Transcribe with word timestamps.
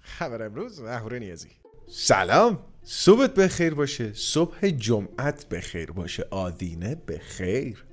خبر 0.00 0.42
امروز 0.42 0.80
اهوره 0.80 1.18
نیازی. 1.18 1.48
سلام. 1.88 2.58
صبحت 2.82 3.34
بخیر 3.34 3.74
باشه. 3.74 4.12
صبح 4.14 4.68
جمعت 4.68 5.48
بخیر 5.48 5.90
باشه. 5.90 6.26
آدینه 6.30 6.94
بخیر. 6.94 7.84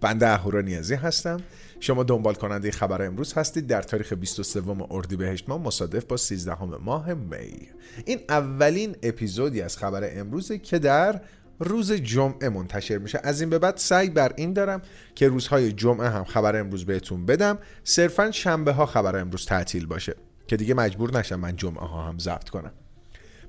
بنده 0.00 0.28
اهورا 0.28 0.60
نیازی 0.60 0.94
هستم. 0.94 1.40
شما 1.80 2.02
دنبال 2.02 2.34
کننده 2.34 2.70
خبر 2.70 3.02
امروز 3.02 3.32
هستید. 3.32 3.66
در 3.66 3.82
تاریخ 3.82 4.12
23 4.12 4.62
اردیبهشت 4.90 5.48
ماه 5.48 5.60
مصادف 5.60 6.04
با 6.04 6.16
13 6.16 6.64
ماه 6.64 7.14
می. 7.14 7.68
این 8.04 8.20
اولین 8.28 8.96
اپیزودی 9.02 9.62
از 9.62 9.76
خبر 9.76 10.10
امروزه 10.20 10.58
که 10.58 10.78
در 10.78 11.20
روز 11.58 11.92
جمعه 11.92 12.48
منتشر 12.48 12.98
میشه. 12.98 13.20
از 13.22 13.40
این 13.40 13.50
به 13.50 13.58
بعد 13.58 13.76
سعی 13.76 14.10
بر 14.10 14.32
این 14.36 14.52
دارم 14.52 14.82
که 15.14 15.28
روزهای 15.28 15.72
جمعه 15.72 16.08
هم 16.08 16.24
خبر 16.24 16.56
امروز 16.56 16.86
بهتون 16.86 17.26
بدم. 17.26 17.58
صرفا 17.84 18.30
شنبه 18.30 18.72
ها 18.72 18.86
خبر 18.86 19.16
امروز 19.16 19.46
تعطیل 19.46 19.86
باشه 19.86 20.14
که 20.46 20.56
دیگه 20.56 20.74
مجبور 20.74 21.18
نشم 21.18 21.40
من 21.40 21.56
جمعه 21.56 21.86
ها 21.86 22.08
هم 22.08 22.18
ضبط 22.18 22.48
کنم. 22.48 22.72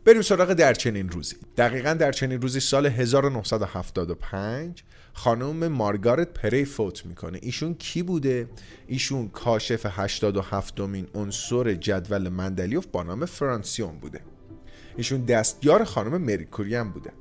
بریم 0.06 0.22
سراغ 0.22 0.54
در 0.54 0.74
چنین 0.74 1.10
روزی. 1.10 1.36
دقیقا 1.58 1.94
در 1.94 2.12
چنین 2.12 2.42
روزی 2.42 2.60
سال 2.60 2.86
1975 2.86 4.84
خانم 5.14 5.68
مارگارت 5.68 6.34
پری 6.34 6.66
فوت 6.66 7.06
می‌کنه. 7.06 7.40
ایشون 7.42 7.74
کی 7.74 8.04
بوده؟ 8.04 8.50
ایشون 8.88 9.30
کاشف 9.30 9.86
87 9.90 10.80
مین 10.80 11.08
عنصر 11.16 11.74
جدول 11.74 12.30
مندلیوف 12.30 12.88
با 12.88 13.04
نام 13.04 13.26
فرانسیون 13.26 14.00
بوده. 14.00 14.20
ایشون 14.98 15.26
دستیار 15.26 15.84
خانم 15.84 16.22
مریکوری 16.22 16.76
هم 16.76 16.92
بوده. 16.92 17.12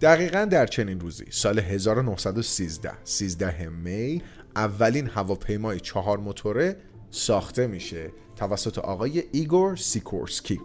دقیقا 0.00 0.44
در 0.44 0.66
چنین 0.66 1.00
روزی 1.00 1.24
سال 1.30 1.58
1913 1.58 2.92
13 3.04 3.68
می 3.68 4.22
اولین 4.56 5.06
هواپیمای 5.06 5.80
چهار 5.80 6.18
موتوره 6.18 6.76
ساخته 7.10 7.66
میشه 7.66 8.12
توسط 8.36 8.78
آقای 8.78 9.22
ایگور 9.32 9.76
سیکورسکی. 9.76 10.60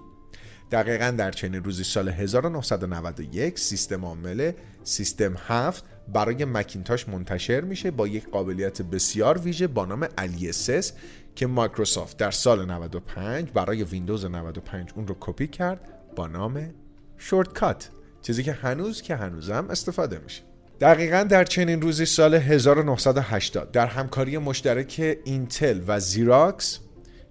دقیقا 0.71 1.11
در 1.17 1.31
چنین 1.31 1.63
روزی 1.63 1.83
سال 1.83 2.09
1991 2.09 3.59
سیستم 3.59 4.05
عامل 4.05 4.51
سیستم 4.83 5.33
7 5.37 5.83
برای 6.13 6.45
مکینتاش 6.45 7.09
منتشر 7.09 7.61
میشه 7.61 7.91
با 7.91 8.07
یک 8.07 8.29
قابلیت 8.29 8.81
بسیار 8.81 9.37
ویژه 9.37 9.67
با 9.67 9.85
نام 9.85 10.07
alias 10.17 10.93
که 11.35 11.47
مایکروسافت 11.47 12.17
در 12.17 12.31
سال 12.31 12.65
95 12.65 13.51
برای 13.51 13.83
ویندوز 13.83 14.25
95 14.25 14.91
اون 14.95 15.07
رو 15.07 15.15
کپی 15.19 15.47
کرد 15.47 15.89
با 16.15 16.27
نام 16.27 16.73
shortcut. 17.17 17.89
چیزی 18.21 18.43
که 18.43 18.53
هنوز 18.53 19.01
که 19.01 19.15
هنوزم 19.15 19.67
استفاده 19.69 20.19
میشه. 20.23 20.41
دقیقا 20.79 21.23
در 21.23 21.43
چنین 21.43 21.81
روزی 21.81 22.05
سال 22.05 22.35
1980 22.35 23.71
در 23.71 23.87
همکاری 23.87 24.37
مشترک 24.37 25.17
اینتل 25.23 25.81
و 25.87 25.99
زیراکس 25.99 26.79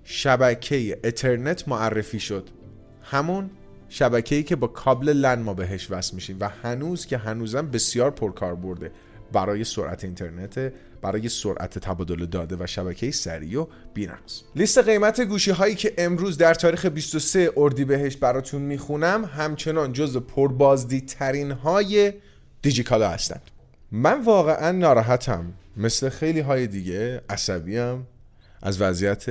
شبکه 0.05 1.01
اترنت 1.05 1.69
معرفی 1.69 2.21
شد. 2.21 2.49
همون 3.03 3.51
شبکه‌ای 3.89 4.43
که 4.43 4.57
با 4.57 4.67
کابل 4.67 5.09
لن 5.09 5.43
ما 5.43 5.55
بهش 5.55 5.91
وصل 5.91 6.15
میشیم 6.15 6.37
و 6.41 6.49
هنوز 6.49 7.07
که 7.07 7.19
هنوزم 7.19 7.71
بسیار 7.71 8.11
پرکار 8.11 8.55
برده 8.55 8.93
برای 9.33 9.65
سرعت 9.65 10.05
اینترنت 10.05 10.73
برای 11.03 11.29
سرعت 11.29 11.79
تبادل 11.79 12.27
داده 12.27 12.57
و 12.61 12.67
شبکه 12.67 13.11
سریع 13.11 13.61
و 13.61 13.67
بی‌نقص. 13.95 14.43
لیست 14.57 14.79
قیمت 14.79 15.21
گوشی 15.21 15.51
هایی 15.51 15.75
که 15.75 15.95
امروز 15.99 16.39
در 16.39 16.55
تاریخ 16.55 16.87
23 16.87 17.53
اردیبهشت 17.57 18.21
براتون 18.21 18.63
می‌خونم 18.63 19.25
همچنان 19.25 19.93
جز 19.93 20.17
پربازدی 20.17 21.01
ترین 21.01 21.51
های 21.51 22.13
دیجیکالا 22.63 23.09
هستند. 23.09 23.43
من 23.93 24.25
واقعا 24.25 24.73
ناراحتم. 24.73 25.53
مثل 25.77 26.09
خیلی 26.09 26.41
های 26.41 26.67
دیگه 26.67 27.23
عصبیم. 27.29 28.07
از 28.63 28.81
وضعیت 28.81 29.27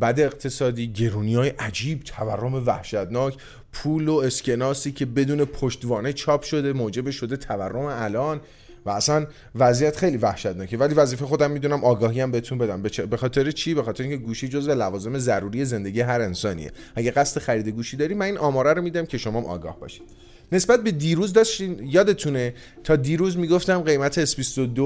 بد 0.00 0.20
اقتصادی 0.20 0.92
گرونی 0.92 1.34
های 1.34 1.48
عجیب 1.48 2.02
تورم 2.04 2.54
وحشتناک 2.54 3.36
پول 3.72 4.08
و 4.08 4.14
اسکناسی 4.14 4.92
که 4.92 5.06
بدون 5.06 5.44
پشتوانه 5.44 6.12
چاپ 6.12 6.42
شده 6.42 6.72
موجب 6.72 7.10
شده 7.10 7.36
تورم 7.36 7.84
الان. 7.84 8.40
و 8.86 8.90
اصلا 8.90 9.26
وضعیت 9.54 9.96
خیلی 9.96 10.16
وحشتناکه. 10.16 10.76
ولی 10.76 10.94
وظیفه 10.94 11.26
خودم 11.26 11.50
می‌دونم 11.50 11.84
آگاهی 11.84 12.20
هم 12.20 12.30
بهتون 12.30 12.58
بدم. 12.58 12.82
به 12.82 13.16
خاطر 13.16 13.50
چی؟ 13.50 13.74
به 13.74 13.82
خاطر 13.82 14.02
اینکه 14.02 14.16
گوشی 14.18 14.48
جزو 14.48 14.74
لوازم 14.74 15.18
ضروری 15.18 15.64
زندگی 15.64 16.00
هر 16.00 16.20
انسانیه. 16.20 16.72
اگه 16.94 17.10
قصد 17.10 17.40
خرید 17.40 17.68
گوشی 17.68 17.96
داری 17.96 18.14
من 18.14 18.26
این 18.26 18.38
آماره 18.38 18.72
رو 18.72 18.82
میدم 18.82 19.06
که 19.06 19.18
شما 19.18 19.42
آگاه 19.42 19.80
باشید. 19.80 20.02
نسبت 20.52 20.82
به 20.82 20.90
دیروز 20.90 21.32
داشتین 21.32 21.88
یادتونه؟ 21.88 22.54
تا 22.84 22.96
دیروز 22.96 23.38
می‌گفتم 23.38 23.80
قیمت 23.80 24.24
S22 24.24 24.80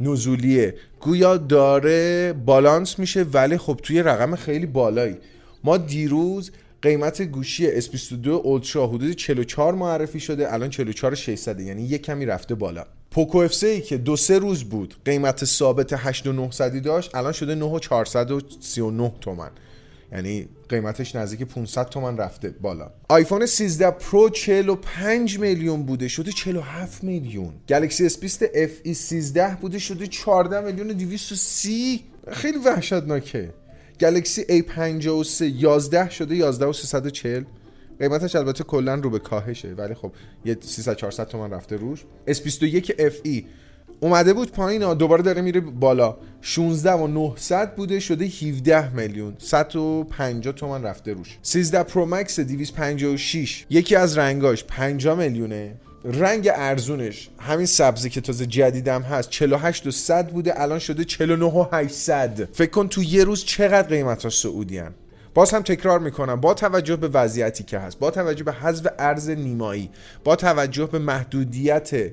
نزولیه. 0.00 0.74
گویا 1.00 1.36
داره 1.36 2.32
بالانس 2.32 2.98
میشه 2.98 3.22
ولی 3.22 3.58
خب 3.58 3.80
توی 3.82 4.02
رقم 4.02 4.36
خیلی 4.36 4.66
بالایی. 4.66 5.16
ما 5.64 5.76
دیروز 5.76 6.50
قیمت 6.84 7.22
گوشی 7.22 7.80
S22 7.80 8.26
اولترا 8.28 8.86
حدود 8.86 9.12
44 9.12 9.74
معرفی 9.74 10.20
شده 10.20 10.52
الان 10.52 10.70
44 10.70 11.14
600 11.14 11.60
یعنی 11.60 11.82
یک 11.82 12.02
کمی 12.02 12.26
رفته 12.26 12.54
بالا. 12.54 12.84
پوکو 13.10 13.38
اف 13.38 13.64
ای 13.64 13.80
که 13.80 13.96
دو 13.96 14.16
سه 14.16 14.38
روز 14.38 14.64
بود 14.64 14.94
قیمت 15.04 15.44
ثابت 15.44 15.92
8900 15.92 16.82
داشت 16.82 17.14
الان 17.14 17.32
شده 17.32 17.54
9439 17.54 19.12
تومن. 19.20 19.50
یعنی 20.12 20.48
قیمتش 20.68 21.16
نزدیک 21.16 21.42
500 21.42 21.88
تومن 21.88 22.16
رفته 22.16 22.50
بالا. 22.50 22.90
آیفون 23.08 23.46
13 23.46 23.90
پرو 23.90 24.30
45 24.30 25.38
میلیون 25.38 25.82
بوده 25.82 26.08
شده 26.08 26.32
47 26.32 27.04
میلیون. 27.04 27.52
گلکسی 27.68 28.06
S20 28.06 28.18
FE 28.18 28.94
13 28.94 29.56
بوده 29.60 29.78
شده 29.78 30.06
14 30.06 30.60
میلیون 30.60 30.88
230 30.88 32.00
خیلی 32.32 32.58
وحشتناکه. 32.58 33.50
گلکسی 34.00 34.44
A53 34.44 35.42
11 35.42 36.10
شده 36.10 36.36
11 36.36 36.66
و 36.66 36.72
340 36.72 37.44
قیمتش 37.98 38.36
البته 38.36 38.64
کلا 38.64 38.94
رو 38.94 39.10
به 39.10 39.18
کاهشه 39.18 39.68
ولی 39.68 39.94
خب 39.94 40.12
یه 40.44 40.56
300 40.60 40.96
400 40.96 41.28
تومن 41.28 41.50
رفته 41.50 41.76
روش. 41.76 42.04
S21 42.28 42.90
FE 42.90 43.44
اومده 44.00 44.32
بود 44.32 44.52
پایین 44.52 44.94
دوباره 44.94 45.22
داره 45.22 45.42
میره 45.42 45.60
بالا. 45.60 46.16
16 46.40 46.92
و 46.92 47.06
900 47.06 47.74
بوده 47.74 48.00
شده 48.00 48.24
17 48.24 48.94
میلیون. 48.94 49.34
150 49.38 50.54
تومن 50.54 50.82
رفته 50.82 51.12
روش. 51.12 51.38
13 51.42 51.82
پرو 51.82 52.06
مکس 52.06 52.40
256 52.40 53.66
یکی 53.70 53.96
از 53.96 54.18
رنگاش 54.18 54.64
50 54.64 55.18
میلیونه. 55.18 55.74
رنگ 56.04 56.50
ارزونش 56.54 57.28
همین 57.38 57.66
سبزی 57.66 58.10
که 58.10 58.20
تازه 58.20 58.46
جدیدم 58.46 59.02
هست 59.02 59.30
48 59.30 59.86
و 59.86 59.90
100 59.90 60.28
بوده 60.28 60.60
الان 60.60 60.78
شده 60.78 61.04
49 61.04 61.44
و 61.44 61.66
800 61.72 62.48
فکر 62.52 62.70
کن 62.70 62.88
تو 62.88 63.02
یه 63.02 63.24
روز 63.24 63.44
چقدر 63.44 63.88
قیمت 63.88 64.22
ها 64.22 64.30
سعودی 64.30 64.78
هن. 64.78 64.94
باز 65.34 65.50
هم 65.50 65.62
تکرار 65.62 66.00
می‌کنم 66.00 66.40
با 66.40 66.54
توجه 66.54 66.96
به 66.96 67.08
وضعیتی 67.08 67.64
که 67.64 67.78
هست 67.78 67.98
با 67.98 68.10
توجه 68.10 68.44
به 68.44 68.52
حذف 68.52 68.86
ارز 68.98 69.30
نیمایی 69.30 69.90
با 70.24 70.36
توجه 70.36 70.86
به 70.86 70.98
محدودیت 70.98 72.10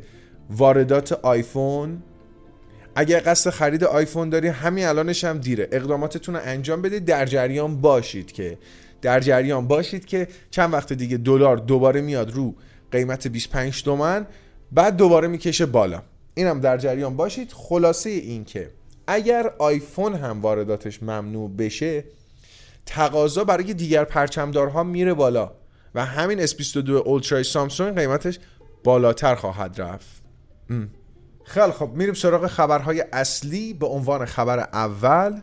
واردات 0.49 1.11
آیفون 1.11 2.03
اگر 2.95 3.21
قصد 3.25 3.49
خرید 3.49 3.83
آیفون 3.83 4.29
داری 4.29 4.47
همین 4.47 4.85
الانش 4.85 5.23
هم 5.23 5.37
دیره 5.37 5.67
اقداماتتون 5.71 6.35
رو 6.35 6.41
انجام 6.43 6.81
بدید 6.81 7.05
در 7.05 7.25
جریان 7.25 7.81
باشید 7.81 8.31
که 8.31 8.57
در 9.01 9.19
جریان 9.19 9.67
باشید 9.67 10.05
که 10.05 10.27
چند 10.51 10.73
وقت 10.73 10.93
دیگه 10.93 11.17
دلار 11.17 11.57
دوباره 11.57 12.01
میاد 12.01 12.31
رو 12.31 12.55
قیمت 12.91 13.27
25 13.27 13.83
تومن 13.83 14.27
بعد 14.71 14.97
دوباره 14.97 15.27
می‌کشه 15.27 15.65
بالا. 15.65 16.01
اینم 16.33 16.59
در 16.59 16.77
جریان 16.77 17.17
باشید. 17.17 17.51
خلاصه 17.51 18.09
این 18.09 18.45
که 18.45 18.71
اگر 19.07 19.53
آیفون 19.59 20.15
هم 20.15 20.41
وارداتش 20.41 21.03
ممنوع 21.03 21.49
بشه 21.49 22.03
تقاضا 22.85 23.43
برای 23.43 23.73
دیگر 23.73 24.03
پرچمدارها 24.03 24.83
میره 24.83 25.13
بالا 25.13 25.51
و 25.95 26.05
همین 26.05 26.45
S22 26.47 26.89
اولترا 26.89 27.43
سامسونگ 27.43 27.97
قیمتش 27.97 28.39
بالاتر 28.83 29.35
خواهد 29.35 29.81
رفت. 29.81 30.21
خیلی 31.43 31.71
خب 31.71 31.91
میریم 31.93 32.13
سراغ 32.13 32.47
خبرهای 32.47 33.05
اصلی. 33.13 33.73
به 33.73 33.85
عنوان 33.85 34.25
خبر 34.25 34.59
اول 34.59 35.41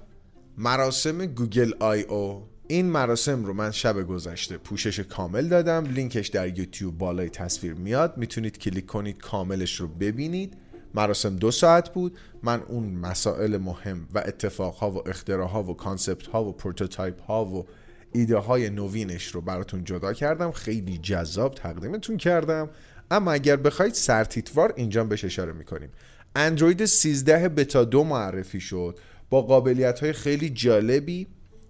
مراسم 0.58 1.26
گوگل 1.26 1.72
I/O. 1.80 2.48
این 2.70 2.86
مراسم 2.86 3.44
رو 3.44 3.52
من 3.52 3.70
شب 3.70 4.06
گذشته 4.06 4.58
پوشش 4.58 5.00
کامل 5.00 5.48
دادم. 5.48 5.84
لینکش 5.84 6.28
در 6.28 6.58
یوتیوب 6.58 6.98
بالای 6.98 7.28
تصویر 7.28 7.74
میاد. 7.74 8.16
می‌تونید 8.16 8.58
کلیک 8.58 8.86
کنید 8.86 9.18
کاملش 9.18 9.74
رو 9.74 9.88
ببینید. 9.88 10.54
مراسم 10.94 11.36
دو 11.36 11.50
ساعت 11.50 11.92
بود. 11.92 12.18
من 12.42 12.62
اون 12.62 12.84
مسائل 12.84 13.56
مهم 13.56 14.08
و 14.14 14.18
اتفاقها 14.18 14.90
و 14.90 15.08
اختراعها 15.08 15.62
و 15.62 15.76
concept 15.76 16.26
ها 16.26 16.44
و 16.44 16.52
prototype 16.52 17.22
ها 17.22 17.44
و 17.44 17.66
ایده 18.12 18.36
های 18.36 18.70
نوینش 18.70 19.26
رو 19.26 19.40
براتون 19.40 19.84
جدا 19.84 20.12
کردم. 20.12 20.52
خیلی 20.52 20.98
جذاب 20.98 21.54
تقدیمتون 21.54 22.16
کردم. 22.16 22.70
اما 23.10 23.32
اگر 23.32 23.56
بخواید 23.56 23.94
سرتیتروار 23.94 24.72
اینجا 24.76 25.04
بهش 25.04 25.24
اشاره 25.24 25.52
می‌کنیم. 25.52 25.90
اندروید 26.36 26.84
13 26.84 27.48
بتا 27.48 27.84
دو 27.84 28.04
معرفی 28.04 28.60
شد. 28.60 28.98
با 29.30 29.42
قابلیت 29.42 30.00
های 30.00 30.12
خیلی 30.12 30.50
جالبی. 30.50 31.26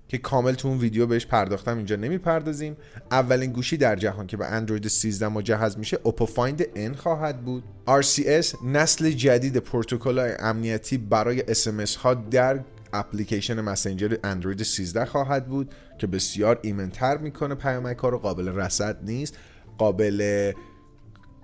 که 0.08 0.18
کامل 0.18 0.52
تو 0.52 0.68
اون 0.68 0.78
ویدیو 0.78 1.06
بهش 1.06 1.26
پرداختم 1.26 1.76
اینجا 1.76 1.96
نمی‌پردازیم. 1.96 2.76
اولین 3.10 3.52
گوشی 3.52 3.76
در 3.76 3.96
جهان 3.96 4.26
که 4.26 4.36
به 4.36 4.46
اندروید 4.46 4.88
13 4.88 5.28
مجهز 5.28 5.78
میشه 5.78 5.98
اوپو 6.02 6.26
Find 6.26 6.62
N 6.62 6.96
خواهد 6.96 7.44
بود. 7.44 7.64
RCS 7.88 8.64
نسل 8.64 9.10
جدید 9.10 9.56
پروتکل 9.56 10.34
امنیتی 10.38 10.98
برای 10.98 11.42
SMS 11.54 11.96
ها 11.96 12.14
در 12.14 12.60
اپلیکیشن 12.92 13.60
مسنجر 13.60 14.16
اندروید 14.24 14.62
13 14.62 15.04
خواهد 15.04 15.48
بود 15.48 15.74
که 15.98 16.06
بسیار 16.06 16.58
ایمنتر 16.62 17.16
می‌کنه. 17.16 17.54
پیامک 17.54 17.98
ها 17.98 18.08
رو 18.08 18.18
قابل 18.18 18.48
رصد 18.48 18.98
نیست 19.04 19.38
قابل 19.78 20.52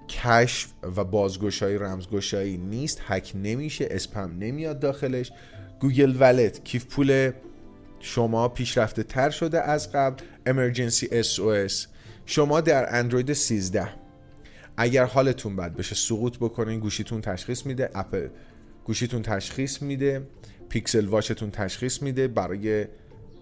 کشف 0.09 0.69
و 0.97 1.05
بازگشایی 1.05 1.79
رمزگشایی 1.79 2.57
نیست. 2.57 3.01
هک 3.07 3.33
نمیشه 3.35 3.89
اسپم 3.91 4.33
نمیاد 4.39 4.81
داخلش. 4.81 5.33
گوگل 5.81 6.17
Wallet 6.21 6.65
کیف 6.65 6.87
پول 6.87 7.33
شما 8.05 8.49
پیشرفته 8.49 9.03
تر 9.03 9.31
شده 9.31 9.61
از 9.61 9.93
قبل. 9.93 10.25
emergency 10.47 11.23
SOS 11.23 11.87
شما 12.27 12.61
در 12.61 12.99
اندروید 12.99 13.33
13 13.33 13.89
اگر 14.77 15.05
حالتون 15.05 15.57
بد 15.57 15.77
بشه 15.77 15.95
سقوط 15.95 16.39
بکنین 16.39 16.81
گوشیتون 16.81 17.21
تشخیص 17.21 17.67
میده. 17.67 17.91
اپ 17.95 18.17
گوشیتون 18.85 19.23
تشخیص 19.23 19.83
میده. 19.83 20.27
پیکسل 20.69 21.07
واچتون 21.07 21.51
تشخیص 21.51 22.03
میده. 22.03 22.29
برای 22.29 22.87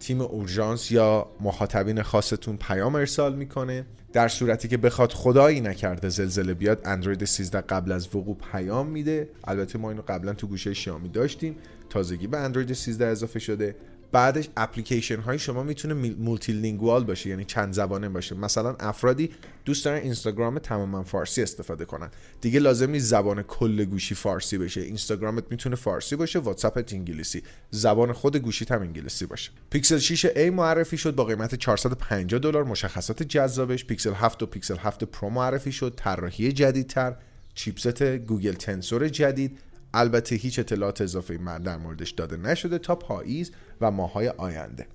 تیم 0.00 0.20
اورژانس 0.20 0.90
یا 0.90 1.26
مخاطبین 1.40 2.02
خاصتون 2.02 2.56
پیام 2.56 2.94
ارسال 2.94 3.34
می‌کنه. 3.34 3.84
در 4.12 4.28
صورتی 4.28 4.68
که 4.68 4.76
بخواد 4.76 5.12
خدایی 5.12 5.60
نکرده 5.60 6.08
زلزله 6.08 6.54
بیاد 6.54 6.80
اندروید 6.84 7.24
13 7.24 7.60
قبل 7.60 7.92
از 7.92 8.16
وقوع 8.16 8.36
پیام 8.52 8.86
میده. 8.86 9.28
البته 9.44 9.78
ما 9.78 9.90
اینو 9.90 10.02
قبلا 10.08 10.32
تو 10.32 10.46
گوشی 10.46 10.74
شیائومی 10.74 11.08
داشتیم. 11.08 11.56
تازگی 11.90 12.26
به 12.26 12.38
اندروید 12.38 12.72
13 12.72 13.06
اضافه 13.06 13.38
شده. 13.38 13.74
بعدش 14.12 14.48
اپلیکیشن 14.56 15.20
های 15.20 15.38
شما 15.38 15.62
می‌تونه 15.62 15.94
multilingual 15.94 17.04
باشه 17.04 17.30
یعنی 17.30 17.44
چند 17.44 17.72
زبانه 17.72 18.08
باشه. 18.08 18.34
مثلا 18.34 18.76
افرادی 18.80 19.30
دوست 19.64 19.84
دارن 19.84 20.02
اینستاگرام 20.02 20.58
تماما 20.58 21.02
فارسی 21.02 21.42
استفاده 21.42 21.84
کنن. 21.84 22.10
دیگه 22.40 22.60
لازم 22.60 22.90
نیست 22.90 23.06
زبان 23.06 23.42
کل 23.42 23.84
گوشی 23.84 24.14
فارسی 24.14 24.58
بشه. 24.58 24.80
اینستاگرامت 24.80 25.44
می‌تونه 25.50 25.76
فارسی 25.76 26.16
باشه 26.16 26.38
واتساپت 26.38 26.92
انگلیسی. 26.92 27.42
زبان 27.70 28.12
خود 28.12 28.36
گوشیت 28.36 28.72
هم 28.72 28.80
انگلیسی 28.80 29.26
باشه. 29.26 29.50
پیکسل 29.70 29.98
6 29.98 30.26
A 30.26 30.38
معرفی 30.38 30.98
شد 30.98 31.14
با 31.14 31.24
قیمت 31.24 31.54
450 31.54 32.40
دلار. 32.40 32.64
مشخصات 32.64 33.22
جذابش. 33.22 33.84
پیکسل 33.84 34.12
7 34.12 34.42
و 34.42 34.46
پیکسل 34.46 34.76
7 34.76 35.04
پرو 35.04 35.30
معرفی 35.30 35.72
شد. 35.72 35.94
طراحی 35.96 36.52
جدیدتر. 36.52 37.16
chipset 37.54 38.02
گوگل 38.02 38.52
تنسور 38.52 39.08
جدید. 39.08 39.58
البته 39.94 40.36
هیچ 40.36 40.58
اطلاعات 40.58 41.00
اضافه 41.00 41.38
در 41.58 41.76
موردش 41.76 42.10
داده 42.10 42.36
نشده 42.36 42.78
تا 42.78 42.94
پاییز 42.94 43.50
و 43.80 43.90
ماهای 43.90 44.28
آینده. 44.28 44.86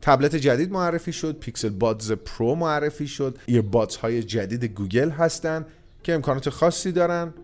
تبلت 0.00 0.36
جدید 0.36 0.72
معرفی 0.72 1.12
شد 1.12 1.38
پیکسل 1.38 1.68
Buds 1.68 2.12
پرو 2.12 2.54
معرفی 2.54 3.06
شد. 3.06 3.38
Buds 3.62 3.96
های 3.96 4.22
جدید 4.22 4.64
گوگل 4.64 5.10
هستن 5.10 5.66
که 6.02 6.14
امکانات 6.14 6.50
خاصی 6.50 6.92
دارن. 6.92 7.34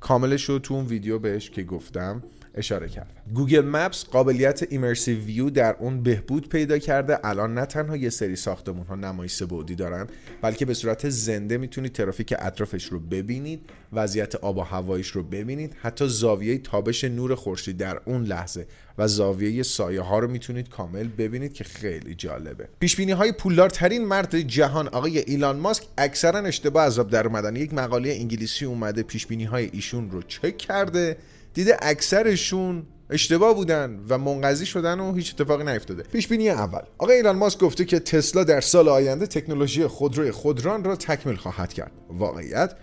کاملش 0.00 0.44
رو 0.44 0.58
تو 0.58 0.74
اون 0.74 0.86
ویدیو 0.86 1.18
بهش 1.18 1.50
که 1.50 1.62
گفتم 1.62 2.22
اشاره 2.54 2.88
کردم 2.88 3.34
Google 3.34 3.64
Maps 3.64 4.04
قابلیت 4.04 4.62
immersive 4.70 5.18
view 5.18 5.50
در 5.50 5.76
اون 5.78 6.02
بهبود 6.02 6.48
پیدا 6.48 6.78
کرده. 6.78 7.26
الان 7.26 7.54
نه 7.54 7.66
تنها 7.66 7.96
یه 7.96 8.10
سری 8.10 8.36
ساختمون 8.36 8.86
ها 8.86 8.94
نمایش 8.94 9.42
بعدی 9.42 9.74
دارن 9.74 10.06
بلکه 10.42 10.64
به 10.64 10.74
صورت 10.74 11.08
زنده 11.08 11.58
می‌تونید 11.58 11.92
ترافیک 11.92 12.34
اطرافش 12.38 12.84
رو 12.84 13.00
ببینید 13.00 13.60
وضعیت 13.92 14.34
آب 14.34 14.56
و 14.56 14.60
هوایش 14.60 15.08
رو 15.08 15.22
ببینید 15.22 15.76
حتی 15.82 16.08
زاویه 16.08 16.58
تابش 16.58 17.04
نور 17.04 17.34
خورشید 17.34 17.76
در 17.76 18.00
اون 18.04 18.24
لحظه 18.24 18.66
و 18.98 19.08
زاویه 19.08 19.62
سایه 19.62 20.00
ها 20.00 20.18
رو 20.18 20.30
می‌تونید 20.30 20.68
کامل 20.68 21.08
ببینید 21.08 21.52
که 21.52 21.64
خیلی 21.64 22.14
جالبه. 22.14 22.68
پیش 22.80 22.96
بینی 22.96 23.12
های 23.12 23.32
پولدارترین 23.32 24.04
مرد 24.04 24.40
جهان 24.40 24.88
آقای 24.88 25.18
ایلان 25.18 25.58
ماسک 25.58 25.84
اکثرا 25.98 26.38
اشتباه 26.38 26.86
از 26.86 26.94
آب 26.94 27.10
در 27.10 27.26
اومدن. 27.26 27.56
یک 27.56 27.74
مقاله 27.74 28.10
انگلیسی 28.10 28.64
اومده 28.64 29.02
پیش 29.02 29.26
بینی 29.26 29.44
های 29.44 29.70
ایشون 29.72 30.10
رو 30.10 30.22
چک 30.22 30.58
کرده. 30.58 31.16
دیده 31.54 31.76
اکثرشون 31.82 32.86
اشتباه 33.10 33.54
بودن 33.54 34.00
و 34.08 34.18
منقضی 34.18 34.66
شدن 34.66 35.00
و 35.00 35.14
هیچ 35.14 35.34
اتفاقی 35.34 35.64
نیفتاده. 35.64 36.02
پیش 36.02 36.28
بینی 36.28 36.50
اول. 36.50 36.80
آقای 36.98 37.16
ایلان 37.16 37.36
ماسک 37.36 37.58
گفته 37.58 37.84
که 37.84 37.98
تسلا 37.98 38.44
در 38.44 38.60
سال 38.60 38.88
آینده 38.88 39.26
تکنولوژی 39.26 39.86
خودروی 39.86 40.30
خودران 40.30 40.84
را 40.84 40.96
تکمیل 40.96 41.36
خواهد 41.36 41.72
کرد. 41.72 41.92
واقعیت 42.08 42.74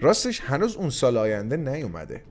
راستش 0.00 0.40
هنوز 0.40 0.76
اون 0.76 0.90
سال 0.90 1.16
آینده 1.16 1.56
نیومده. 1.56 2.22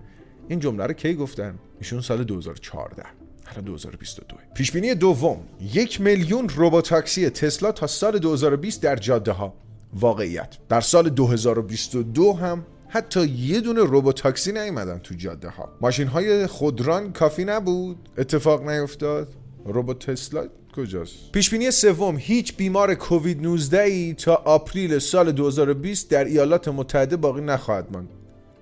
این 0.47 0.59
جمله 0.59 0.85
رو 0.85 0.93
کی 0.93 1.15
گفتن؟ 1.15 1.59
ایشون 1.79 2.01
سال 2.01 2.23
2014 2.23 3.03
حالا 3.45 3.61
2022 3.61 4.37
پیش 4.55 4.71
بینی 4.71 4.95
دوم. 4.95 5.43
یک 5.73 6.01
میلیون 6.01 6.49
روبوتاکسی 6.49 7.29
تسلا 7.29 7.71
تا 7.71 7.87
سال 7.87 8.19
2020 8.19 8.81
در 8.81 8.95
جاده 8.95 9.31
ها 9.31 9.53
واقعیت. 9.93 10.57
در 10.69 10.81
سال 10.81 11.09
2022 11.09 12.33
هم 12.33 12.65
حتی 12.91 13.25
یه 13.27 13.61
دونه 13.61 13.81
robotaxi 13.81 14.51
نیومدن 14.51 14.99
تو 14.99 15.15
جاده 15.15 15.49
ها 15.49 15.69
ماشین 15.81 16.07
های 16.07 16.47
خودران 16.47 17.13
کافی 17.13 17.45
نبود. 17.45 18.09
اتفاق 18.17 18.69
نیفتاد. 18.69 19.33
روبوت 19.65 20.11
تسلا 20.11 20.47
کجاست؟ 20.75 21.31
پیش 21.31 21.49
بینی 21.49 21.71
سوم 21.71 22.17
هیچ 22.17 22.57
بیمار 22.57 22.95
کووید 22.95 23.41
19 23.41 23.81
ای 23.81 24.13
تا 24.13 24.35
April 24.35 24.99
سال 24.99 25.31
2020 25.31 26.09
در 26.09 26.23
ایالات 26.25 26.67
متحده 26.67 27.17
باقی 27.17 27.41
نخواهد 27.41 27.91
ماند. 27.91 28.09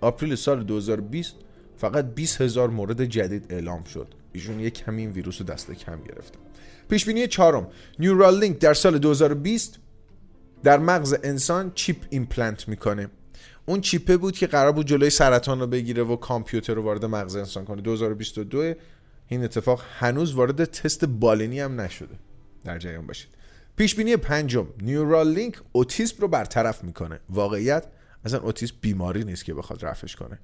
April 0.01 0.35
سال 0.35 0.63
2020 0.63 1.35
فقط 1.77 2.05
20 2.05 2.41
هزار 2.41 2.69
مورد 2.69 3.05
جدید 3.05 3.45
اعلام 3.49 3.83
شد. 3.83 4.07
ایشون 4.33 4.59
یک 4.59 4.73
کمی 4.73 5.01
این 5.01 5.11
ویروس 5.11 5.41
رو 5.41 5.47
دست 5.47 5.71
کم 5.71 5.99
گرفته. 6.01 6.37
پیش 6.89 7.05
بینی 7.05 7.27
چهارم 7.27 7.67
Neuralink 7.99 8.59
در 8.59 8.73
سال 8.73 8.97
2020 8.97 9.79
در 10.63 10.79
مغز 10.79 11.15
انسان 11.23 11.71
chip 11.75 11.97
implant 12.09 12.67
می‌کنه. 12.67 13.09
اون 13.69 13.81
chip 13.81 14.10
ه 14.10 14.17
بود 14.17 14.37
که 14.37 14.47
قرار 14.47 14.71
بود 14.71 14.85
جلوی 14.85 15.09
سرطان 15.09 15.59
رو 15.59 15.67
بگیره 15.67 16.03
و 16.03 16.15
کامپیوتر 16.15 16.73
رو 16.73 16.81
وارد 16.81 17.05
مغز 17.05 17.35
انسان 17.35 17.65
کنه. 17.65 17.81
2022 17.81 18.73
این 19.27 19.43
اتفاق 19.43 19.83
هنوز 19.99 20.33
وارد 20.33 20.65
تست 20.65 21.05
بالینی 21.05 21.59
هم 21.59 21.81
نشده. 21.81 22.15
در 22.63 22.77
جریان 22.77 23.07
باشید. 23.07 23.29
پیش 23.75 23.95
بینی 23.95 24.17
پنجم 24.17 24.67
Neuralink 24.81 25.55
اوتیسم 25.71 26.15
رو 26.19 26.27
برطرف 26.27 26.83
می‌کنه. 26.83 27.19
واقعیت 27.29 27.85
اصلا 28.25 28.39
اوتیسم 28.39 28.75
بیماری 28.81 29.23
نیست 29.23 29.45
که 29.45 29.53
بخواد 29.53 29.85
رفعش 29.85 30.15
کنه. 30.15 30.39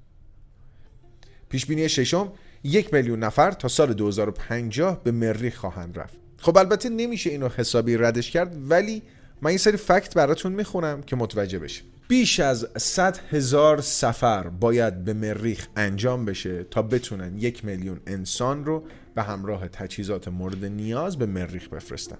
پیش 1.48 1.66
بینی 1.66 1.88
ششم 1.88 2.32
یک 2.64 2.94
میلیون 2.94 3.18
نفر 3.18 3.50
تا 3.50 3.68
سال 3.68 3.92
2050 3.92 5.02
به 5.04 5.10
مریخ 5.10 5.56
خواهند 5.56 5.98
رفت. 5.98 6.16
خب 6.38 6.56
البته 6.56 6.88
نمیشه 6.88 7.30
اینو 7.30 7.48
حسابی 7.48 7.96
ردش 7.96 8.30
کرد 8.30 8.70
ولی 8.70 9.02
من 9.42 9.48
این 9.48 9.58
سری 9.58 9.76
فکت 9.76 10.14
براتون 10.14 10.52
می‌خونم 10.52 11.02
که 11.02 11.16
متوجه 11.16 11.58
بشید 11.58 11.93
بیش 12.08 12.40
از 12.40 12.66
100 12.76 13.18
هزار 13.30 13.80
سفر 13.80 14.48
باید 14.48 15.04
به 15.04 15.12
مریخ 15.12 15.68
انجام 15.76 16.24
بشه 16.24 16.64
تا 16.64 16.82
بتونن 16.82 17.38
یک 17.38 17.64
میلیون 17.64 18.00
انسان 18.06 18.64
رو 18.64 18.84
به 19.14 19.22
همراه 19.22 19.68
تجهیزات 19.68 20.28
مورد 20.28 20.64
نیاز 20.64 21.18
به 21.18 21.26
مریخ 21.26 21.68
بفرستن. 21.68 22.18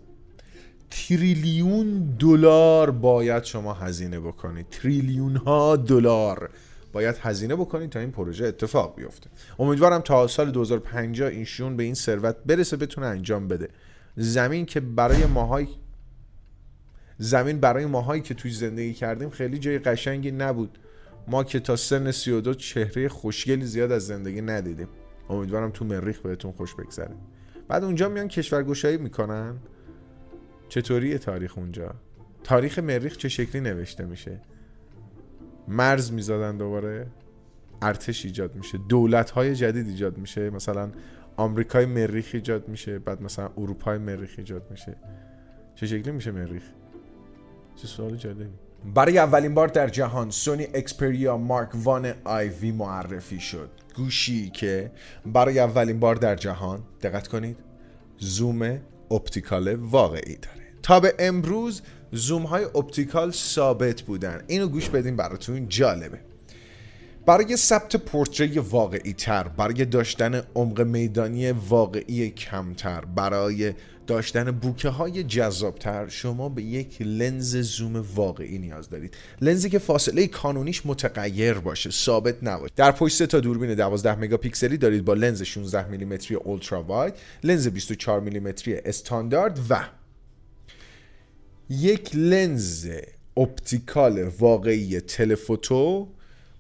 تریلیون 0.91 2.17
دلار 2.19 2.91
باید 2.91 3.45
شما 3.45 3.75
هزینه 3.75 4.21
بکنید. 4.21 4.67
تریلیون 4.69 5.37
ها 5.37 5.77
دلار 5.77 6.51
باید 6.93 7.17
هزینه 7.23 7.57
بکنید 7.57 7.91
تا 7.91 8.01
این 8.01 8.11
پروژه 8.11 8.47
اتفاق 8.47 8.97
بیفته. 8.97 9.31
امیدوارم 9.59 10.01
تا 10.01 10.27
سال 10.27 10.51
2050 10.51 11.29
اینشون 11.29 11.77
به 11.77 11.83
این 11.83 11.95
ثروت 11.95 12.37
برسه 12.47 12.77
بتونه 12.77 13.07
انجام 13.07 13.49
بده. 13.49 13.69
زمین 14.17 14.67
که 14.67 14.81
برای 14.81 15.27
ماهای 15.27 15.67
زمین 17.19 17.61
برای 17.61 17.87
ماهایی 17.87 18.23
که 18.23 18.35
توی 18.35 18.51
زندگی 18.51 18.95
کردیم 18.95 19.31
خیلی 19.31 19.59
جای 19.59 19.79
قشنگی 19.79 20.31
نبود. 20.31 20.79
ما 21.29 21.45
که 21.45 21.61
تا 21.61 21.77
سن 21.77 22.11
32 22.11 22.55
چهره 22.55 23.09
خوشگلی 23.09 23.65
زیاد 23.65 23.93
از 23.93 24.07
زندگی 24.07 24.41
ندیدیم. 24.41 24.89
امیدوارم 25.31 25.71
تو 25.71 25.85
مریخ 25.85 26.21
بهتون 26.21 26.53
خوش 26.53 26.75
بگذره. 26.75 27.15
بعد 27.69 27.85
اونجا 27.85 28.09
میان 28.09 28.29
کشورگشایی 28.29 28.97
می‌کنن. 28.97 29.57
چطوری 30.69 31.19
تاریخ 31.19 31.59
اونجا؟ 31.59 31.95
تاریخ 32.45 32.79
مریخ 32.79 33.17
چه 33.17 33.29
شکلی 33.29 33.61
نوشته 33.61 34.05
میشه؟ 34.05 34.41
مرز 35.69 36.13
میزادن 36.13 36.57
دوباره. 36.57 37.07
ارتش 37.83 38.25
ایجاد 38.25 38.55
میشه. 38.55 38.79
دولت 38.89 39.31
های 39.31 39.55
جدید 39.55 39.87
ایجاد 39.87 40.19
میشه. 40.19 40.51
مثلا 40.51 40.91
آمریکای 41.37 41.87
مریخ 41.87 42.31
ایجاد 42.33 42.69
میشه. 42.69 42.99
بعد 42.99 43.23
مثلا 43.23 43.51
اروپای 43.59 43.99
مریخ 43.99 44.35
ایجاد 44.39 44.71
میشه. 44.71 44.97
چه 45.75 45.87
شکلی 45.87 46.13
میشه 46.13 46.31
مریخ؟ 46.31 46.63
چه 47.77 47.87
سوال 47.87 48.17
جالبی. 48.17 48.45
برای 48.95 49.19
اولین 49.19 49.55
بار 49.55 49.69
در 49.69 49.89
جهان 49.89 50.31
سونی 50.31 50.65
Xperia 50.75 51.37
Mark 51.37 51.69
One 51.75 52.15
I 52.25 52.73
معرفی 52.73 53.41
شد. 53.41 53.71
گوشی 53.97 54.51
که 54.51 54.91
برای 55.27 55.59
اولین 55.59 56.01
بار 56.01 56.15
در 56.15 56.37
جهان 56.37 56.83
دقت 57.03 57.29
کنید 57.29 57.57
زوم 58.19 58.81
optical 59.11 59.75
واقعی 59.75 60.37
داره. 60.37 60.65
تا 60.83 61.01
به 61.01 61.15
امروز 61.19 61.83
زوم 62.13 62.43
های 62.43 62.65
optical 62.65 63.31
ثابت 63.31 64.03
بودن. 64.03 64.43
اینو 64.47 64.67
گوش 64.67 64.89
بدین 64.89 65.17
براتون 65.17 65.69
جالبه. 65.69 66.21
برای 67.27 67.57
ثبت 67.57 67.97
پورتری 67.97 68.59
واقعی 68.59 69.13
تر 69.13 69.49
برای 69.49 69.85
داشتن 69.85 70.43
عمق 70.55 70.81
میدانی 70.81 71.53
واقعی 71.53 72.31
کمتر 72.31 73.05
برای 73.05 73.75
داشتن 74.07 74.51
بوکه 74.51 74.89
های 74.89 75.25
جذابتر 75.25 76.09
شما 76.09 76.49
به 76.49 76.63
یک 76.63 77.03
لنز 77.03 77.57
زوم 77.57 78.05
واقعی 78.15 78.59
نیاز 78.59 78.91
دارید. 78.91 79.17
لنزی 79.41 79.71
که 79.71 79.79
فاصله 79.79 80.27
کانونیش 80.27 80.87
متغیر 80.87 81.55
باشه 81.55 81.91
ثابت 81.91 82.35
نباشه. 82.43 82.73
در 82.77 82.93
پشت 82.93 83.23
تا 83.23 83.41
دوربین 83.41 83.75
12 83.75 84.15
مگاپیکسلی 84.15 84.77
دارید 84.77 85.05
با 85.05 85.15
لنز 85.15 85.43
16 85.43 85.89
میلیمتری 85.89 86.37
اولترا 86.37 86.83
واید 86.83 87.15
لنز 87.45 87.69
24 87.69 88.21
میلیمتری 88.21 88.75
استاندارد 88.75 89.61
و 89.71 89.85
یک 91.71 92.11
لنز 92.15 92.89
optical 93.37 94.23
واقعی 94.23 95.01
telephoto 95.01 96.09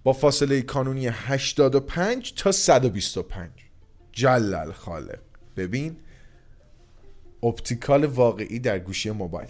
با 0.04 0.12
فاصله 0.12 0.62
کانونی 0.62 1.06
85 1.06 2.34
تا 2.34 2.52
125 2.52 3.50
جلل 4.12 4.72
خالق. 4.72 5.18
ببین 5.56 5.96
optical 7.44 8.04
واقعی 8.04 8.58
در 8.58 8.78
گوشی 8.78 9.10
موبایل. 9.10 9.48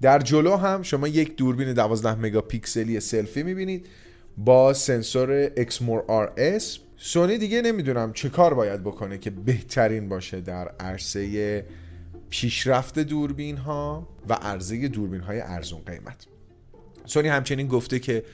در 0.00 0.18
جلو 0.18 0.56
هم 0.56 0.82
شما 0.82 1.08
یک 1.08 1.36
دوربین 1.36 1.72
12 1.72 2.14
مگاپیکسلی 2.14 3.00
سلفی 3.00 3.42
می‌بینید 3.42 3.86
با 4.36 4.72
سنسور 4.72 5.50
RS 6.08 6.78
سونی 6.96 7.38
دیگه 7.38 7.62
نمی‌دونم 7.62 8.12
چه 8.12 8.28
کار 8.28 8.54
باید 8.54 8.82
بکنه 8.82 9.18
که 9.18 9.30
بهترین 9.30 10.08
باشه 10.08 10.40
در 10.40 10.68
عرصه 10.68 11.64
پیشرفت 12.30 12.98
دوربین 12.98 13.56
ها 13.56 14.08
و 14.28 14.34
عرضه 14.34 14.88
دوربین 14.88 15.20
های 15.20 15.40
ارزون 15.40 15.80
قیمت. 15.86 16.26
سونی 17.04 17.28
همچنین 17.28 17.68
گفته 17.68 17.98
که 17.98 18.24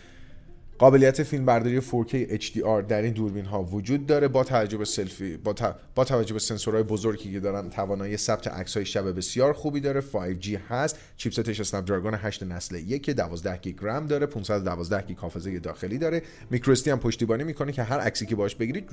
قابلیت 0.78 1.22
فیلم 1.22 1.44
برداری 1.44 1.80
4K 1.80 2.42
HDR 2.42 2.84
در 2.88 3.02
این 3.02 3.12
دوربین 3.12 3.44
ها 3.44 3.62
وجود 3.62 4.06
داره 4.06 4.28
با 4.28 4.44
توجه 4.44 4.78
به 4.78 4.84
سلفی 4.84 5.36
با, 5.36 5.54
با 5.94 6.04
توجه 6.04 6.32
به 6.32 6.38
سنسورهای 6.38 6.82
بزرگی 6.82 7.32
که 7.32 7.40
دارن 7.40 7.70
توانایی 7.70 8.16
ثبت 8.16 8.48
عکس 8.48 8.76
های 8.76 8.86
شب 8.86 9.16
بسیار 9.16 9.52
خوبی 9.52 9.80
داره. 9.80 10.00
5G 10.00 10.48
هست 10.68 10.98
chipset 11.16 11.50
ش 11.50 11.60
Snapdragon 11.60 12.14
8 12.14 12.42
نسل 12.42 12.74
1 12.74 13.10
12 13.10 13.56
گیگ 13.56 13.76
رم 13.82 14.06
داره 14.06 14.26
512 14.26 15.06
گیگ 15.06 15.18
حافظه 15.18 15.58
داخلی 15.58 15.98
داره. 15.98 16.22
میکرو 16.50 16.74
هم 16.86 16.98
پشتیبانی 16.98 17.44
می‌کنه 17.44 17.72
که 17.72 17.82
هر 17.82 17.98
عکسی 17.98 18.26
که 18.26 18.36
باش 18.36 18.54
بگیرید 18.54 18.90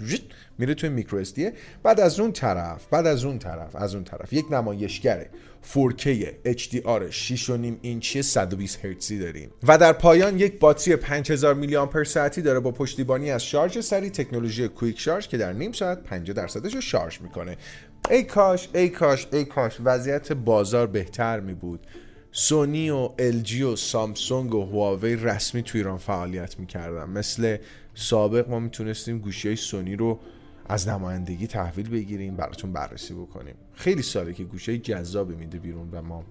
میره 0.58 0.74
توی 0.74 0.90
میکرو 0.90 1.24
بعد 1.84 2.00
از 2.00 2.20
اون 2.20 2.32
طرف 2.32 2.88
بعد 2.88 3.08
از 3.08 3.26
اون 3.26 3.40
طرف 3.40 3.76
از 3.76 3.96
اون 3.96 4.04
طرف 4.04 4.34
یک 4.34 4.46
نمایشگره. 4.52 5.30
4K 5.74 6.08
HDR 6.46 7.12
6.5 7.12 7.50
اینچی 7.82 8.22
120 8.22 8.86
هرتزی 8.86 9.20
داریم. 9.20 9.50
و 9.68 9.78
در 9.78 9.94
پایان 9.94 10.40
یک 10.40 10.60
باتری 10.60 10.96
5000 10.96 11.54
میلی 11.54 11.76
آمپر 11.76 12.04
ساعتی 12.04 12.42
داره 12.42 12.60
با 12.60 12.72
پشتیبانی 12.72 13.32
از 13.32 13.44
شارژ 13.44 13.80
سریع 13.80 14.10
تکنولوژی 14.10 14.68
کویک 14.68 15.00
شارژ 15.00 15.28
که 15.28 15.38
در 15.38 15.54
نیم 15.54 15.72
ساعت 15.72 16.04
50 16.04 16.36
درصدش 16.36 16.76
رو 16.76 16.82
شارژ 16.82 17.22
می‌کنه. 17.22 17.58
ای 18.10 18.24
کاش 18.24 18.70
ای 18.74 18.90
کاش 18.90 19.28
ای 19.34 19.46
کاش 19.46 19.78
وضعیت 19.84 20.32
بازار 20.32 20.88
بهتر 20.88 21.40
می 21.40 21.54
بود 21.54 21.88
سونی 22.32 22.90
و 22.90 23.08
LG 23.08 23.62
و 23.62 23.76
سامسونگ 23.76 24.56
و 24.56 24.66
هواوی 24.66 25.16
رسمی 25.16 25.64
تو 25.64 25.78
ایران 25.78 25.98
فعالیت 25.98 26.60
می‌کردن. 26.60 27.10
مثل 27.10 27.58
سابق 27.94 28.50
ما 28.50 28.60
می‌تونستیم 28.60 29.20
گوشی 29.20 29.48
های 29.48 29.58
سونی 29.58 29.96
رو 29.96 30.20
از 30.70 30.88
نمایندگی 30.88 31.48
تحویل 31.48 31.90
بگیریم 31.90 32.36
براتون 32.36 32.74
بررسی 32.74 33.14
بکنیم. 33.14 33.56
خیلی 33.74 34.02
ساله 34.02 34.34
که 34.34 34.44
گوشی 34.44 34.78
جذابی 34.78 35.36
میده 35.36 35.60
بیرون 35.60 35.90
و 35.92 36.02
ما 36.02 36.24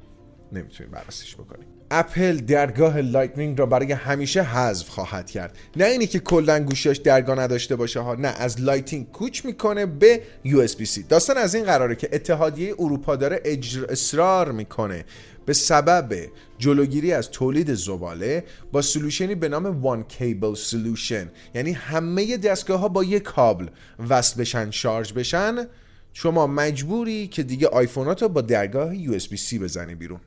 نمی‌تونیم 0.52 0.92
بررسیش 0.92 1.34
بکنیم. 1.34 1.66
اپل 1.90 2.36
درگاه 2.36 3.00
Lightning 3.00 3.58
را 3.58 3.66
برای 3.66 3.92
همیشه 3.92 4.42
حذف 4.42 4.88
خواهد 4.88 5.30
کرد. 5.30 5.58
نه 5.76 5.84
اینی 5.84 6.06
که 6.06 6.18
کلا 6.18 6.64
گوشیاش 6.64 6.96
درگاه 6.96 7.38
نداشته 7.38 7.76
باشه 7.76 8.00
ها 8.00 8.14
نه 8.14 8.28
از 8.28 8.60
Lightning 8.60 9.10
کوچ 9.12 9.44
می‌کنه 9.44 9.86
به 9.86 10.22
USB 10.44 10.98
داستان 11.08 11.36
از 11.36 11.54
این 11.54 11.64
قراره 11.64 11.96
که 11.96 12.08
اتحادیه 12.12 12.74
اروپا 12.78 13.16
داره 13.16 13.40
اصرار 13.88 14.52
می‌کنه. 14.52 15.04
به 15.46 15.52
سبب 15.52 16.14
جلوگیری 16.58 17.12
از 17.12 17.30
تولید 17.30 17.74
زباله 17.74 18.44
با 18.72 18.82
solution 18.82 19.28
ی 19.28 19.34
به 19.34 19.48
نام 19.48 19.82
one 19.82 20.02
cable 20.02 20.54
solution 20.54 21.30
یعنی 21.54 21.72
همه 21.72 22.36
دستگاه 22.36 22.80
ها 22.80 22.88
با 22.88 23.04
یک 23.04 23.22
کابل 23.22 23.66
وصل 24.08 24.40
بشن 24.40 24.70
شارژ 24.70 25.12
بشن. 25.12 25.66
شما 26.12 26.46
مجبوری 26.46 27.26
که 27.26 27.42
دیگه 27.42 27.68
آیفونات 27.68 28.22
رو 28.22 28.28
با 28.28 28.40
درگاه 28.40 28.96
USB 28.96 29.54
بزنی 29.54 29.94
بیرون. 29.94 30.20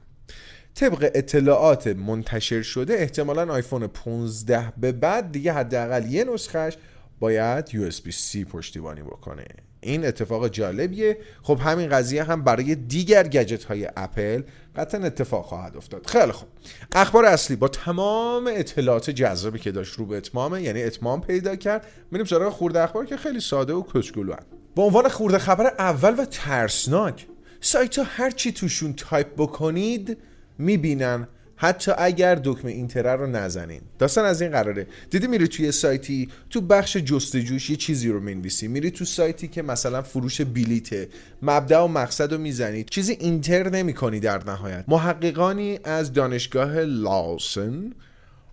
طبق 0.75 1.11
اطلاعات 1.15 1.87
منتشر 1.87 2.61
شده 2.61 2.93
احتمالا 2.93 3.53
آیفون 3.53 3.87
15 3.87 4.73
به 4.77 4.91
بعد 4.91 5.31
دیگه 5.31 5.53
حداقل 5.53 6.11
یه 6.11 6.23
نسخهش 6.23 6.77
باید 7.19 7.69
اس 7.87 8.01
پشتیبانی 8.37 9.01
بکنه. 9.01 9.45
این 9.87 10.05
اتفاق 10.05 10.47
جالبیه. 10.47 11.17
خب 11.41 11.59
همین 11.59 11.89
قضیه 11.89 12.23
هم 12.23 12.43
برای 12.43 12.75
دیگر 12.75 13.27
گجت 13.27 13.63
های 13.63 13.87
اپل 13.97 14.41
قطعا 14.75 15.05
اتفاق 15.05 15.45
خواهد 15.45 15.77
افتاد. 15.77 16.05
خیلی 16.05 16.31
خوب. 16.31 16.49
اخبار 16.95 17.25
اصلی. 17.25 17.55
با 17.55 17.67
تمام 17.67 18.51
اطلاعات 18.53 19.09
جذابی 19.09 19.59
که 19.59 19.71
داشت 19.71 19.93
رو 19.93 20.05
به 20.05 20.17
اتمامه 20.17 20.61
یعنی 20.61 20.83
اتمام 20.83 21.21
پیدا 21.21 21.55
کرد 21.55 21.87
میریم 22.11 22.25
سراغ 22.25 22.53
خورده 22.53 22.81
اخبار 22.81 23.05
که 23.05 23.17
خیلی 23.17 23.39
ساده 23.39 23.73
و 23.73 23.81
کوچولو 23.81 24.35
به 24.75 24.81
عنوان 24.81 25.09
خورده 25.09 25.37
خبر 25.37 25.73
اول 25.79 26.19
و 26.19 26.25
ترسناک 26.25 27.27
سایت 27.61 27.97
ها 27.97 28.05
هر 28.07 28.31
چی 28.31 28.51
توشون 28.51 28.93
تایپ 28.93 29.27
بکنید 29.37 30.17
می‌بینن 30.57 31.27
حتی 31.59 31.91
اگر 31.97 32.35
دکمه 32.43 32.71
Enter 32.71 33.15
رو 33.15 33.27
نزنین. 33.27 33.81
داستان 33.99 34.25
از 34.25 34.41
این 34.41 34.51
قراره. 34.51 34.87
دیدی 35.09 35.27
میری 35.27 35.47
توی 35.47 35.71
سایتی 35.71 36.29
تو 36.49 36.61
بخش 36.61 36.97
جستجوش 36.97 37.69
یه 37.69 37.75
چیزی 37.75 38.09
رو 38.09 38.19
می‌نویسی. 38.19 38.67
میری 38.67 38.91
تو 38.91 39.05
سایتی 39.05 39.47
که 39.47 39.61
مثلا 39.61 40.01
فروش 40.01 40.41
بلیته 40.41 41.09
مبدا 41.41 41.85
و 41.85 41.87
مقصد 41.87 42.33
رو 42.33 42.39
می‌زنید 42.39 42.89
چیزی 42.89 43.13
Enter 43.13 43.69
نمی‌کنی 43.69 44.19
در 44.19 44.43
نهایت. 44.43 44.85
محققانی 44.87 45.79
از 45.83 46.13
دانشگاه 46.13 46.79
لوزان 46.79 47.93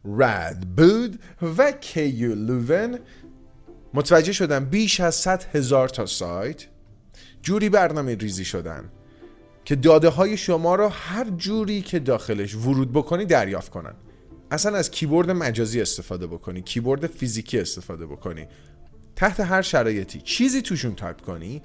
رادبود 0.05 1.21
و 1.59 1.73
KU 1.73 2.35
Leuven 2.35 2.99
متوجه 3.95 4.33
شدن 4.33 4.65
بیش 4.65 5.01
از 5.01 5.15
100 5.15 5.45
هزار 5.53 5.89
تا 5.89 6.07
سایت 6.07 6.67
جوری 7.43 7.69
برنامه 7.69 8.15
ریزی 8.15 8.45
شدن. 8.45 8.85
که 9.65 9.77
داده 9.77 10.09
های 10.09 10.37
شما 10.37 10.75
رو 10.75 10.89
هر 10.89 11.31
جوری 11.31 11.83
که 11.83 11.99
داخلش 11.99 12.55
ورود 12.55 12.93
بکنی 12.93 13.25
دریافت 13.25 13.71
کنن. 13.71 13.95
اصلا 14.51 14.77
از 14.77 14.91
کیبورد 14.91 15.31
مجازی 15.31 15.81
استفاده 15.81 16.27
بکنی 16.27 16.63
کیبورد 16.63 17.07
فیزیکی 17.07 17.59
استفاده 17.59 18.07
بکنی. 18.07 18.47
تحت 19.17 19.41
هر 19.41 19.63
شرایطی 19.63 20.21
چیزی 20.21 20.63
توشون 20.63 20.95
تایپ 20.95 21.21
کنی 21.21 21.63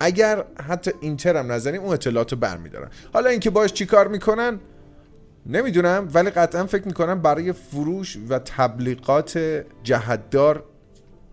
اگر 0.00 0.44
حتی 0.68 0.90
Enter 1.00 1.36
هم 1.36 1.52
نزنین 1.52 1.80
اون 1.82 1.92
اطلاعات 1.92 2.32
رو 2.32 2.38
برمیدارن. 2.38 2.90
حالا 3.12 3.30
اینکه 3.30 3.50
باش 3.50 3.72
چی 3.72 3.86
کار 3.86 4.08
می‌کنن 4.08 4.60
نمی‌دونم 5.46 6.08
ولی 6.14 6.30
قطعا 6.30 6.66
فکر 6.66 6.86
می‌کنم 6.86 7.22
برای 7.22 7.52
فروش 7.52 8.18
و 8.28 8.38
تبلیغات 8.38 9.64
جهتدار 9.82 10.64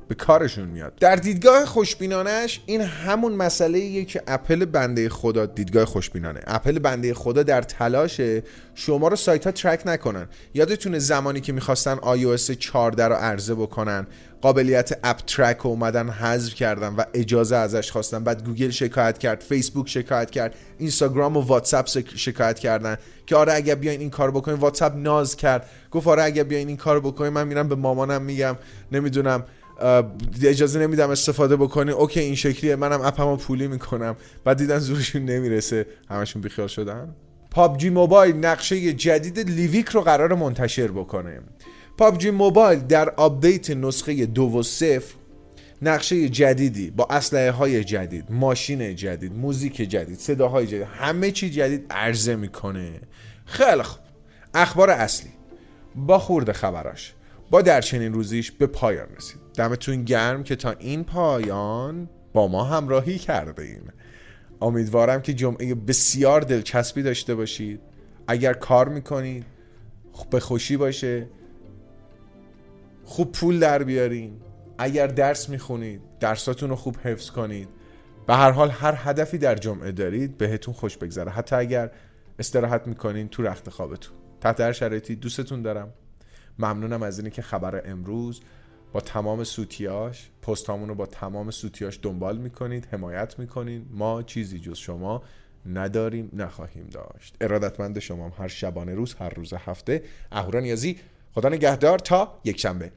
به 0.09 0.15
کارشون 0.15 0.67
میاد. 0.67 0.93
در 0.99 1.15
دیدگاه 1.15 1.65
خوشبینانش 1.65 2.61
این 2.65 2.81
همون 2.81 3.33
مسئله 3.33 4.05
که 4.05 4.21
اپل 4.27 4.65
بنده 4.65 5.09
خدا 5.09 5.45
دیدگاه 5.45 5.85
خوشبینانه. 5.85 6.39
اپل 6.47 6.79
بنده 6.79 7.13
خدا 7.13 7.43
در 7.43 7.61
تلاش 7.61 8.21
شما 8.75 9.07
رو 9.07 9.15
سایت 9.15 9.45
ها 9.45 9.51
track 9.51 9.81
نکنن. 9.85 10.27
یادتونه 10.53 10.99
زمانی 10.99 11.41
که 11.41 11.53
می‌خواستن 11.53 11.95
iOS 11.95 12.51
14 12.51 13.07
رو 13.07 13.15
عرضه 13.15 13.55
بکنن؟ 13.55 14.07
قابلیت 14.41 14.99
app 15.03 15.17
track 15.17 15.65
اومدن 15.65 16.09
حذف 16.09 16.53
کردن 16.53 16.95
و 16.95 17.03
اجازه 17.13 17.55
ازش 17.55 17.91
خواستن. 17.91 18.23
بعد 18.23 18.45
گوگل 18.45 18.69
شکایت 18.69 19.17
کرد 19.17 19.41
فیسبوک 19.41 19.89
شکایت 19.89 20.31
کرد 20.31 20.55
اینستاگرام 20.77 21.37
و 21.37 21.41
واتساپ 21.41 21.87
شکایت 22.15 22.59
کردن 22.59 22.97
که 23.25 23.35
آره 23.35 23.53
اگر 23.53 23.75
بیاین 23.75 23.99
این 23.99 24.09
کار 24.09 24.31
بکنین. 24.31 24.57
واتساپ 24.57 24.95
ناز 24.95 25.35
کرد. 25.35 25.69
گفت 25.91 26.07
آره 26.07 26.23
اگر 26.23 26.43
بیاین 26.43 26.67
این 26.67 26.77
کار 26.77 26.99
بکنین 26.99 27.33
من 27.33 27.47
میرم 27.47 27.67
به 27.69 27.75
مامانم 27.75 28.21
میگم. 28.21 28.55
نمی‌دونم. 28.91 29.43
اجازه 30.43 30.79
نمیدم 30.79 31.09
استفاده 31.09 31.55
بکنی. 31.55 31.91
اوکی 31.91 32.19
این 32.19 32.35
شکلیه. 32.35 32.75
منم 32.75 33.01
app 33.01 33.22
مو 33.22 33.35
پولی 33.35 33.67
می‌کنم. 33.67 34.15
بعد 34.43 34.57
دیدن 34.57 34.79
زورشون 34.79 35.25
نمی‌رسه. 35.25 35.85
همشون 36.09 36.41
بیخیال 36.41 36.67
شدن. 36.67 37.15
PUBG 37.51 37.89
Mobile 37.89 38.35
نقشه 38.35 38.93
جدید 38.93 39.39
Livik 39.39 39.89
رو 39.89 40.01
قرار 40.01 40.33
منتشر 40.33 40.87
بکنه. 40.87 41.39
پابجی 41.97 42.31
موبایل 42.31 42.79
در 42.79 43.09
آپدیت 43.09 43.69
نسخه 43.69 44.25
دو 44.25 44.43
و 44.43 44.63
صفر 44.63 45.13
نقشه 45.81 46.29
جدیدی 46.29 46.91
با 46.91 47.07
اسلحه 47.09 47.51
های 47.51 47.83
جدید 47.83 48.25
ماشین 48.29 48.95
جدید 48.95 49.33
موزیک 49.33 49.75
جدید 49.75 50.19
صداهای 50.19 50.67
جدید 50.67 50.87
همه 50.93 51.31
چی 51.31 51.49
جدید 51.49 51.85
عرضه 51.89 52.35
می‌کنه. 52.35 52.91
خیلی 53.45 53.83
خوب. 53.83 53.99
اخبار 54.53 54.89
اصلی. 54.89 55.29
با 55.95 56.19
خرده 56.19 56.53
خبراش. 56.53 57.13
با 57.51 57.61
در 57.61 57.81
چنین 57.81 58.13
روزیش 58.13 58.51
به 58.51 58.67
پایان 58.67 59.07
رسید. 59.17 59.39
دمتون 59.59 60.03
گرم 60.03 60.43
که 60.43 60.55
تا 60.55 60.71
این 60.71 61.03
پایان 61.03 62.09
با 62.33 62.47
ما 62.47 62.63
همراهی 62.63 63.17
کردین. 63.17 63.81
امیدوارم 64.61 65.21
که 65.21 65.33
جمعه 65.33 65.75
بسیار 65.75 66.41
دلچسبی 66.41 67.03
داشته 67.03 67.35
باشید. 67.35 67.81
اگر 68.27 68.53
کار 68.53 68.89
می‌کنید 68.89 69.45
به 70.29 70.39
خوشی 70.39 70.77
باشه. 70.77 71.27
خوب 73.03 73.31
پول 73.31 73.59
در 73.59 73.83
بیارین. 73.83 74.41
اگر 74.77 75.07
درس 75.07 75.49
می‌خونید 75.49 76.01
درساتون 76.19 76.69
رو 76.69 76.75
خوب 76.75 76.97
حفظ 77.03 77.29
کنید. 77.29 77.69
به 78.27 78.35
هر 78.35 78.51
حال 78.51 78.69
هر 78.69 78.93
هدفی 78.97 79.37
در 79.37 79.55
جمعه 79.55 79.91
دارید 79.91 80.37
بهتون 80.37 80.73
خوش 80.73 80.97
بگذره. 80.97 81.31
حتی 81.31 81.55
اگر 81.55 81.91
استراحت 82.39 82.87
می‌کنین 82.87 83.27
تو 83.27 83.43
رخت 83.43 83.69
خوابتون. 83.69 84.15
تحت 84.41 84.61
هر 84.61 84.71
شرایطی 84.71 85.15
دوستتون 85.15 85.61
دارم. 85.61 85.93
ممنونم 86.59 87.03
از 87.03 87.19
اینی 87.19 87.31
که 87.31 87.41
خبر 87.41 87.81
امروز 87.85 88.41
با 88.93 89.01
تمام 89.01 89.43
سوتیاش 89.43 90.29
پست 90.41 90.69
رو 90.69 90.95
با 90.95 91.05
تمام 91.05 91.51
سوتیاش 91.51 91.99
دنبال 92.01 92.37
می‌کنید 92.37 92.87
حمایت 92.91 93.39
می‌کنید 93.39 93.87
ما 93.91 94.23
چیزی 94.23 94.59
جز 94.59 94.77
شما 94.77 95.23
نداریم 95.65 96.29
نخواهیم 96.33 96.87
داشت. 96.87 97.35
ارادتمند 97.41 97.99
شما 97.99 98.29
هر 98.29 98.47
شبانه 98.47 98.93
روز 98.93 99.13
هر 99.13 99.29
روز 99.29 99.53
هفته. 99.53 100.03
اهورا 100.31 100.59
نیازی. 100.59 100.99
خدا 101.35 101.49
نگهدار. 101.49 101.99
تا 101.99 102.39
یک 102.43 102.59
شنبه. 102.59 102.91